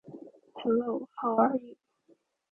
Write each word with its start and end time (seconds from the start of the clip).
Hello. 0.57 1.07
How 1.21 1.35
are 1.37 1.57
you? 1.61 1.75